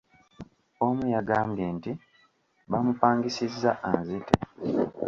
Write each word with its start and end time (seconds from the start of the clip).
Omu 0.85 1.03
yangambye 1.13 1.65
nti 1.75 1.91
bamupangisizza 2.71 3.71
anzite. 3.89 4.33